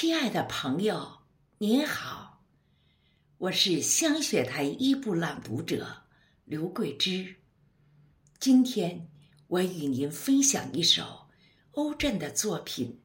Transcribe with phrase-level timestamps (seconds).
[0.00, 1.22] 亲爱的朋友，
[1.58, 2.44] 您好，
[3.36, 6.04] 我是香雪台一部朗读者
[6.44, 7.34] 刘桂枝。
[8.38, 9.08] 今天
[9.48, 11.28] 我与您分享一首
[11.72, 13.02] 欧震的作品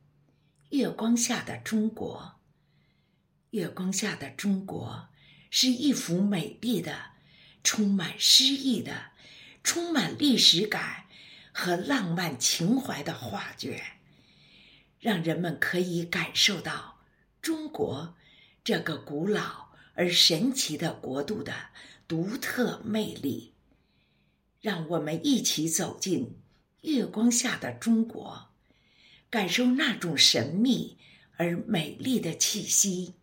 [0.77, 2.35] 《月光下的中国》。
[3.57, 5.07] 月光下的中国
[5.49, 7.13] 是一幅美丽的、
[7.63, 9.13] 充满诗意的、
[9.63, 11.05] 充满历史感
[11.51, 13.81] 和浪漫情怀的画卷。
[14.99, 16.92] 让人们可以感受到
[17.43, 18.15] 中国
[18.63, 21.53] 这个古老而神奇的国度的
[22.07, 23.51] 独特魅力。
[24.61, 26.37] 让我们一起走进
[26.83, 28.47] 月光下的中国，
[29.29, 30.97] 感受那种神秘
[31.35, 33.15] 而美丽的气息。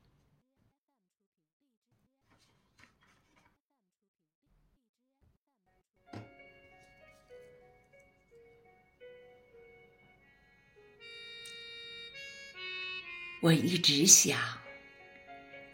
[13.43, 14.39] 我一直想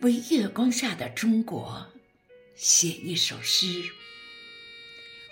[0.01, 1.93] 为月光下的中国
[2.55, 3.83] 写一首诗。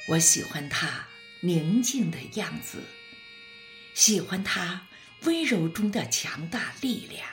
[0.09, 1.07] 我喜欢它
[1.41, 2.83] 宁静的样子，
[3.95, 4.85] 喜欢它
[5.23, 7.25] 温柔中的强大力量。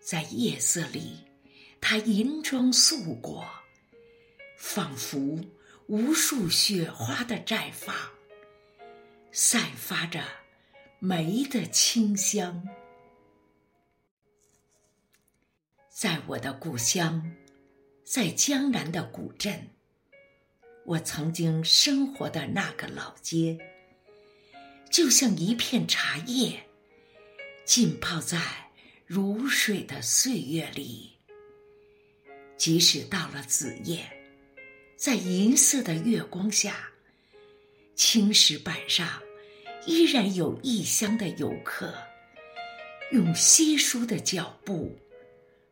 [0.00, 1.24] 在夜色里，
[1.80, 3.48] 它银装素裹，
[4.58, 5.42] 仿佛
[5.86, 7.96] 无数雪花的绽放，
[9.32, 10.22] 散发着
[10.98, 12.62] 梅的清香。
[15.98, 17.32] 在我的故乡，
[18.04, 19.70] 在江南的古镇，
[20.84, 23.58] 我曾经生活的那个老街，
[24.90, 26.66] 就像一片茶叶，
[27.64, 28.38] 浸泡在
[29.06, 31.12] 如水的岁月里。
[32.58, 34.04] 即使到了子夜，
[34.98, 36.90] 在银色的月光下，
[37.94, 39.22] 青石板上
[39.86, 41.94] 依然有异乡的游客，
[43.12, 44.94] 用稀疏的脚步。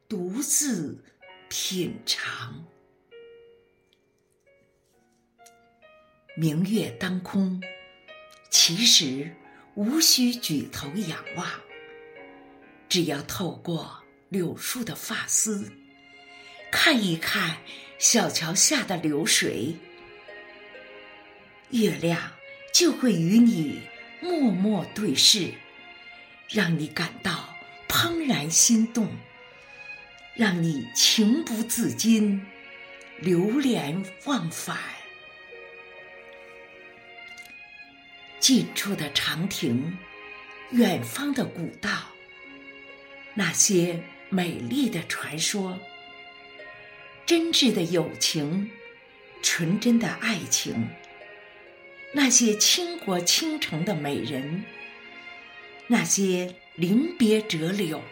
[0.07, 1.03] 独自
[1.49, 2.63] 品尝，
[6.37, 7.63] 明月当空，
[8.51, 9.35] 其实
[9.75, 11.49] 无需举头仰望，
[12.87, 15.73] 只要透过柳树的发丝，
[16.71, 17.57] 看一看
[17.99, 19.75] 小桥下的流水，
[21.71, 22.31] 月亮
[22.75, 23.81] 就会与你
[24.21, 25.55] 默默对视，
[26.51, 27.57] 让你感到
[27.89, 29.09] 怦然心动。
[30.37, 32.45] 让你情不自禁，
[33.21, 34.77] 流连忘返。
[38.41, 39.97] 近处的长亭，
[40.71, 42.09] 远方的古道，
[43.35, 45.79] 那些美丽的传说，
[47.25, 48.73] 真挚的友情，
[49.41, 50.89] 纯真的爱情，
[52.13, 54.65] 那些倾国倾城的美人，
[55.87, 58.03] 那些临别折柳。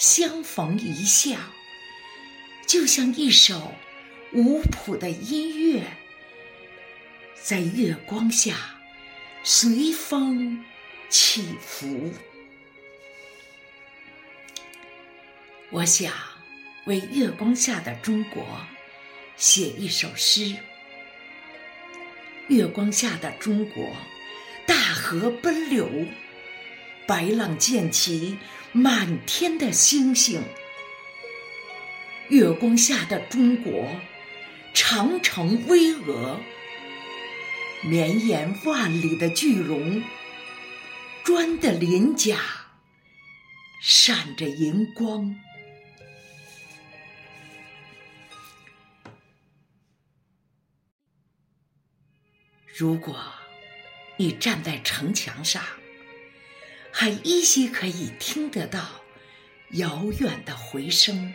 [0.00, 1.36] 相逢一笑，
[2.66, 3.74] 就像一首
[4.32, 5.82] 无谱的音乐，
[7.34, 8.80] 在月光下
[9.44, 10.64] 随风
[11.10, 12.14] 起伏。
[15.68, 16.14] 我想
[16.86, 18.42] 为月光下的中国
[19.36, 20.56] 写一首诗。
[22.48, 23.94] 月光下的中国，
[24.66, 26.06] 大河奔流。
[27.06, 28.38] 白浪溅起
[28.72, 30.40] 满天的星星，
[32.28, 33.88] 月光下的中国，
[34.72, 36.38] 长城巍峨，
[37.82, 40.04] 绵延万里的巨龙，
[41.24, 42.38] 砖的鳞甲
[43.82, 45.34] 闪着银光。
[52.72, 53.20] 如果
[54.16, 55.60] 你站在城墙上，
[57.00, 58.86] 还依稀可以听得到
[59.70, 61.32] 遥远的回声，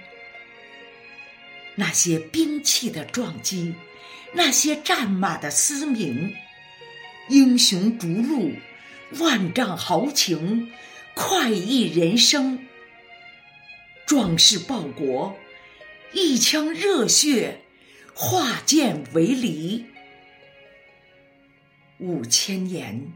[1.73, 3.73] 那些兵器的撞击，
[4.31, 6.35] 那些战马的嘶鸣，
[7.29, 8.51] 英雄逐鹿，
[9.17, 10.71] 万丈豪情，
[11.15, 12.63] 快意人生，
[14.05, 15.35] 壮士报国，
[16.13, 17.61] 一腔热血，
[18.13, 19.83] 化剑为犁，
[21.97, 23.11] 五千年，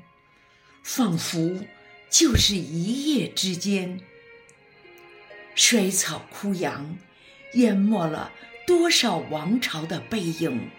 [0.81, 1.63] 仿佛。
[2.09, 4.00] 就是一夜之间，
[5.56, 6.97] 衰草枯杨，
[7.53, 8.31] 淹没了
[8.65, 10.69] 多少王朝的背影。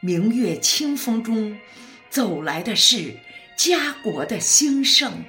[0.00, 1.60] 明月清风中，
[2.08, 3.18] 走来的是
[3.56, 5.24] 家国的兴盛。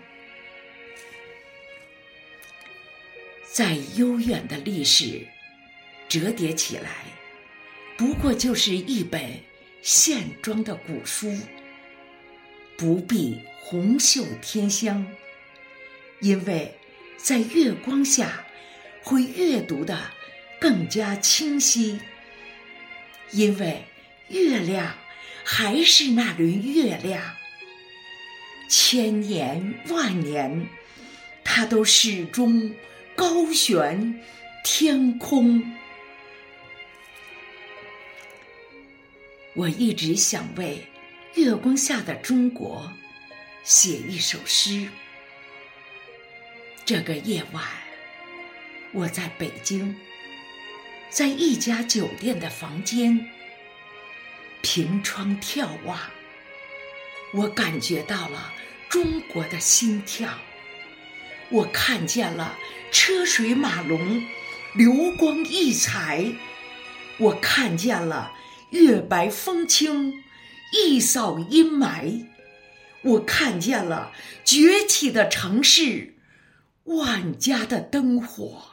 [3.52, 5.28] 在悠远的历史
[6.08, 7.04] 折叠起来，
[7.98, 9.42] 不过就是一本
[9.82, 11.38] 线装的古书。
[12.82, 15.06] 不必红袖添香，
[16.20, 16.74] 因为
[17.16, 18.44] 在月光下
[19.04, 20.12] 会阅读的
[20.60, 22.00] 更加清晰，
[23.30, 23.86] 因为
[24.30, 24.98] 月亮
[25.44, 27.36] 还是那轮月亮，
[28.68, 30.68] 千年万年，
[31.44, 32.74] 它都始终
[33.16, 34.20] 高悬
[34.64, 35.64] 天空。
[39.54, 40.84] 我一直想为
[41.36, 42.92] 月光下的中国
[43.64, 44.90] 写一首诗。
[46.84, 47.64] 这个夜晚，
[48.92, 49.96] 我在北京，
[51.10, 53.30] 在一家酒店的房间，
[54.62, 55.98] 凭窗眺望，
[57.34, 58.52] 我感觉到了
[58.90, 60.30] 中国的心跳，
[61.50, 62.58] 我看见了
[62.92, 64.22] 车水马龙，
[64.74, 66.34] 流光溢彩，
[67.20, 68.34] 我看见了。
[68.72, 70.24] 月白风清，
[70.72, 72.26] 一扫阴霾。
[73.04, 74.12] 我看见了
[74.46, 76.16] 崛起的城市，
[76.84, 78.64] 万家的灯火，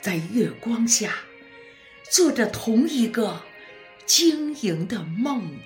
[0.00, 1.14] 在月光下
[2.10, 3.42] 做着同一个
[4.06, 5.58] 晶莹的梦。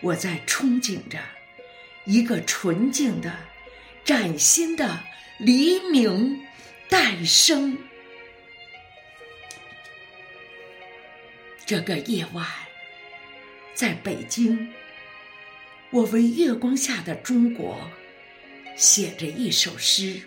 [0.00, 1.18] 我在憧憬着
[2.04, 3.36] 一个纯净的、
[4.04, 5.00] 崭新的
[5.38, 6.40] 黎明
[6.88, 7.76] 诞生。
[11.68, 12.46] 这个夜晚，
[13.74, 14.72] 在北京，
[15.90, 17.90] 我为月光下的中国
[18.74, 20.22] 写着一首诗。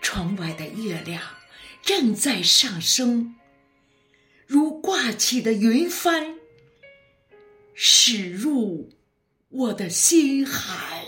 [0.00, 1.22] 窗外的月亮
[1.82, 3.36] 正在上升，
[4.46, 6.38] 如挂起的云帆，
[7.74, 8.88] 驶入
[9.50, 10.99] 我的心海。